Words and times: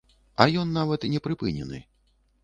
А 0.43 0.45
ён 0.61 0.71
нават 0.77 1.05
не 1.15 1.19
прыпынены! 1.27 1.83